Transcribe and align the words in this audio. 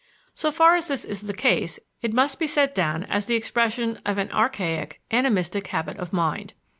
So 0.33 0.49
far 0.49 0.73
as 0.75 0.87
this 0.87 1.05
is 1.05 1.21
the 1.21 1.31
case 1.35 1.79
it 2.01 2.11
must 2.11 2.39
be 2.39 2.47
set 2.47 2.73
down 2.73 3.03
as 3.03 3.27
the 3.27 3.35
expression 3.35 3.99
of 4.03 4.17
an 4.17 4.31
archaic, 4.31 4.99
animistic 5.11 5.67
habit 5.67 5.99
of 5.99 6.11
mind. 6.11 6.55